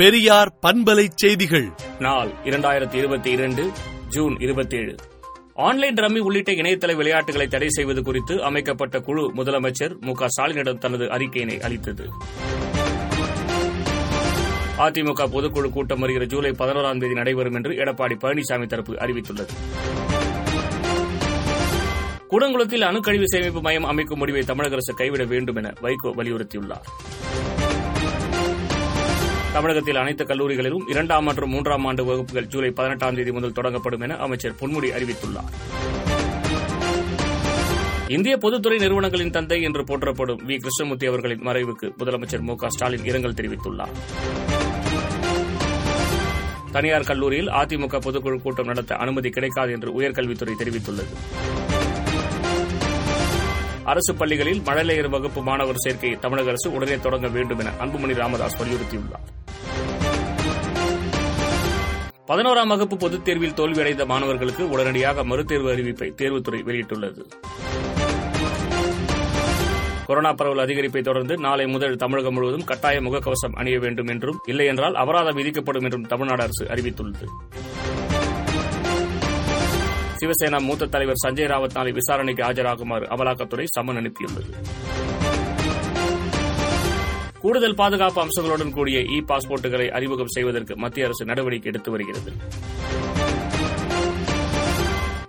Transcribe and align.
பெரியார் 0.00 0.58
பண்பலை 0.62 1.08
செய்திகள். 1.14 1.72
நாள் 1.98 2.30
இரண்டாயிரத்தி 2.44 2.94
இருபத்தி 2.94 3.30
இரண்டு 3.30 3.70
ஜூன் 4.08 4.36
இருபத்தேழு. 4.40 4.94
ஆன்லைன் 5.54 5.94
ரம்மி 5.94 6.18
உள்ளிட்ட 6.18 6.52
இணையதள 6.52 6.96
விளையாட்டுகளை 6.96 7.48
தடை 7.48 7.68
செய்வது 7.68 8.02
குறித்து 8.02 8.42
அமைக்கப்பட்ட 8.42 9.00
குழு 9.00 9.34
முதலமைச்சர் 9.34 10.00
மு 10.00 10.12
க 10.12 10.26
ஸ்டாலினிடம் 10.26 10.78
தனது 10.78 11.04
அறிக்கையினை 11.04 11.60
அளித்தது. 11.60 12.08
அதிமுக 14.78 15.26
பொதுக்குழு 15.34 15.70
கூட்டம் 15.70 15.98
வருகிற 15.98 16.24
ஜூலை 16.24 16.50
பதினோராம் 16.50 17.00
தேதி 17.00 17.14
நடைபெறும் 17.14 17.54
என்று 17.54 17.70
எடப்பாடி 17.70 18.16
பழனிசாமி 18.22 18.66
தரப்பு 18.66 18.92
அறிவித்துள்ளது. 18.92 19.54
கூடங்குளத்தில் 22.30 22.84
அணுக்கழிவு 22.84 23.24
சேமிப்பு 23.24 23.60
மையம் 23.60 23.84
அமைக்கும் 23.84 24.18
முடிவை 24.18 24.42
தமிழக 24.42 24.72
அரசு 24.72 24.94
கைவிட 24.94 25.24
வேண்டும் 25.24 25.56
என 25.56 25.72
வைகோ 25.82 26.08
வலியுறுத்தியுள்ளார். 26.16 26.88
தமிழகத்தில் 29.52 29.96
அனைத்து 29.96 30.24
கல்லூரிகளிலும் 30.24 30.88
இரண்டாம் 30.88 31.24
மற்றும் 31.24 31.50
மூன்றாம் 31.50 31.84
ஆண்டு 31.84 32.04
வகுப்புகள் 32.04 32.46
ஜூலை 32.46 32.70
பதினெட்டாம் 32.70 33.14
தேதி 33.14 33.32
முதல் 33.32 33.52
தொடங்கப்படும் 33.52 34.00
என 34.00 34.16
அமைச்சர் 34.16 34.54
பொன்முடி 34.60 34.90
அறிவித்துள்ளார். 34.90 35.50
இந்திய 38.08 38.36
பொதுத்துறை 38.36 38.78
நிறுவனங்களின் 38.78 39.30
தந்தை 39.30 39.62
என்று 39.62 39.84
போற்றப்படும் 39.84 40.48
வி. 40.48 40.56
கிருஷ்ணமூர்த்தி 40.56 41.06
அவர்களின் 41.06 41.46
மறைவுக்கு 41.46 41.90
முதலமைச்சர் 41.98 42.40
மு. 42.40 42.54
ஸ்டாலின் 42.66 43.04
இரங்கல் 43.04 43.32
தெரிவித்துள்ளார். 43.32 43.92
தனியார் 46.72 47.02
கல்லூரியில் 47.02 47.48
அதிமுக 47.48 47.98
பொதுக்குழு 47.98 48.40
கூட்டம் 48.40 48.66
நடத்த 48.66 48.94
அனுமதி 48.94 49.30
கிடைக்காது 49.30 49.72
என்று 49.72 50.00
உயர்கல்வித்துறை 50.00 50.54
தெரிவித்துள்ளது. 50.58 51.14
அரசு 53.84 54.14
பள்ளிகளில் 54.14 54.60
மழலையர் 54.60 55.10
வகுப்பு 55.10 55.42
மாணவர் 55.42 55.74
சேர்க்கையை 55.88 56.18
தமிழக 56.18 56.48
அரசு 56.48 56.72
உடனே 56.72 56.98
தொடங்க 56.98 57.28
வேண்டும் 57.28 57.58
என 57.58 57.70
அன்புமணி 57.80 58.14
ராமதாஸ் 58.14 58.62
வலியுறுத்தியுள்ளார். 58.62 59.39
பதினோராம் 62.26 62.68
வகுப்பு 62.68 62.96
பொதுத் 62.96 63.24
தேர்வில் 63.24 63.52
தோல்வியடைந்த 63.52 64.06
மாணவர்களுக்கு 64.06 64.68
உடனடியாக 64.68 65.24
மறுதேர்வு 65.24 65.72
அறிவிப்பை 65.72 66.12
தேர்வுத்துறை 66.12 66.62
வெளியிட்டுள்ளது. 66.66 67.22
கொரோனா 70.06 70.32
பரவல் 70.32 70.66
அதிகரிப்பை 70.66 71.02
தொடர்ந்து 71.02 71.36
நாளை 71.36 71.66
முதல் 71.66 71.96
தமிழகம் 71.96 72.34
முழுவதும் 72.34 72.64
கட்டாய 72.64 73.00
முகக்கவசம் 73.00 73.52
அணிய 73.52 73.78
வேண்டும் 73.78 74.06
என்றும் 74.06 74.40
இல்லையென்றால் 74.46 74.94
அபராதம் 74.94 75.36
விதிக்கப்படும் 75.36 75.82
என்றும் 75.82 76.06
தமிழ்நாடு 76.06 76.42
அரசு 76.42 76.64
அறிவித்துள்ளது. 76.64 77.24
சிவசேனா 80.18 80.60
மூத்த 80.60 80.86
தலைவர் 80.86 81.16
சஞ்சய் 81.26 81.48
ராவத் 81.52 81.74
நாளை 81.74 81.92
விசாரணைக்கு 81.92 82.42
ஆஜராகுமாறு 82.42 83.06
அமலாக்கத்துறை 83.08 83.64
சம்மன் 83.80 83.98
அனுப்பியுள்ளது. 84.00 84.52
கூடுதல் 87.40 87.74
பாதுகாப்பு 87.74 88.20
அம்சங்களுடன் 88.20 88.72
கூடிய 88.72 88.98
இ 88.98 89.24
பாஸ்போர்ட்டுகளை 89.28 89.88
அறிமுகம் 89.88 90.26
செய்வதற்கு 90.26 90.76
மத்திய 90.76 91.06
அரசு 91.06 91.24
நடவடிக்கை 91.24 91.72
எடுத்து 91.72 91.90
வருகிறது. 91.90 92.32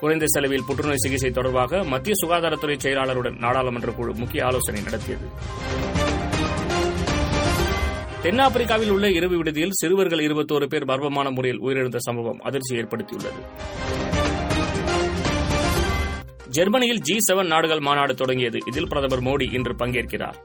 குறைந்த 0.00 0.24
செலவில் 0.26 0.64
புற்றுநோய் 0.66 0.96
சிகிச்சை 0.96 1.30
தொடர்பாக 1.30 1.84
மத்திய 1.84 2.14
சுகாதாரத்துறை 2.22 2.76
செயலாளருடன் 2.82 3.38
நாடாளுமன்ற 3.38 3.92
குழு 3.92 4.14
முக்கிய 4.14 4.44
ஆலோசனை 4.44 4.82
நடத்தியது. 4.82 5.26
தென்னாப்பிரிக்காவில் 8.22 8.90
உள்ள 8.90 9.10
இரவு 9.10 9.36
விடுதியில் 9.36 9.70
சிறுவர்கள் 9.72 10.18
இருபத்தோரு 10.18 10.66
பேர் 10.66 10.84
மர்மமான 10.84 11.30
முறையில் 11.30 11.62
உயிரிழந்த 11.62 11.96
சம்பவம் 11.96 12.40
அதிர்ச்சி 12.40 12.76
ஏற்படுத்தியுள்ளது. 12.76 13.40
ஜெர்மனியில் 16.48 17.00
ஜி 17.00 17.16
செவன் 17.32 17.46
நாடுகள் 17.46 17.80
மாநாடு 17.80 18.14
தொடங்கியது. 18.14 18.58
இதில் 18.66 18.88
பிரதமர் 18.88 19.22
மோடி 19.22 19.54
இன்று 19.54 19.74
பங்கேற்கிறார். 19.74 20.36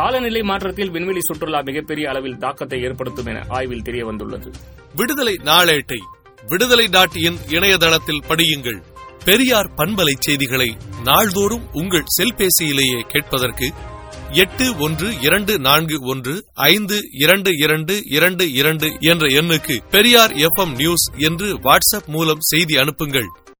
காலநிலை 0.00 0.42
மாற்றத்தில் 0.42 0.90
விண்வெளி 0.90 1.18
சுற்றுலா 1.22 1.60
மிகப்பெரிய 1.60 2.08
அளவில் 2.08 2.38
தாக்கத்தை 2.38 2.82
ஏற்படுத்தும் 2.82 3.26
என 3.26 3.44
ஆய்வில் 3.48 3.82
தெரியவந்துள்ளது. 3.82 4.52
விடுதலை 4.96 5.34
நாளேட்டை 5.34 5.98
விடுதலை 6.46 6.86
டாட் 6.86 7.16
இன் 7.16 7.38
இணையதளத்தில் 7.48 8.22
படியுங்கள். 8.28 8.82
பெரியார் 9.24 9.70
பண்பலை 9.76 10.12
செய்திகளை 10.18 10.76
நாள்தோறும் 11.02 11.72
உங்கள் 11.72 12.04
செல்பேசியிலேயே 12.22 13.00
கேட்பதற்கு 13.00 13.72
எட்டு 14.30 14.78
ஒன்று 14.78 15.20
இரண்டு 15.20 15.58
நான்கு 15.58 15.96
ஒன்று 16.06 16.44
ஐந்து 16.54 17.00
இரண்டு 17.12 17.50
இரண்டு 17.56 18.02
இரண்டு 18.04 18.52
இரண்டு 18.52 18.96
என்ற 19.00 19.26
எண்ணுக்கு 19.26 19.76
பெரியார் 19.90 20.32
எஃப் 20.32 20.68
நியூஸ் 20.76 21.10
என்று 21.16 21.54
வாட்ஸ்அப் 21.56 22.06
மூலம் 22.06 22.40
செய்தி 22.40 22.76
அனுப்புங்கள். 22.76 23.28